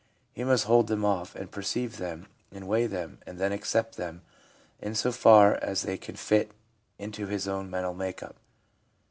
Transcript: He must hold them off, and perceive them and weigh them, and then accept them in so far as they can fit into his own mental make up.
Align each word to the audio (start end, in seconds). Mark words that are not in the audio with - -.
He 0.33 0.43
must 0.43 0.63
hold 0.63 0.87
them 0.87 1.05
off, 1.05 1.35
and 1.35 1.51
perceive 1.51 1.97
them 1.97 2.25
and 2.51 2.67
weigh 2.67 2.87
them, 2.87 3.19
and 3.27 3.37
then 3.37 3.51
accept 3.51 3.97
them 3.97 4.23
in 4.81 4.95
so 4.95 5.11
far 5.11 5.53
as 5.61 5.83
they 5.83 5.99
can 5.99 6.15
fit 6.15 6.53
into 6.97 7.27
his 7.27 7.47
own 7.47 7.69
mental 7.69 7.93
make 7.93 8.23
up. 8.23 8.37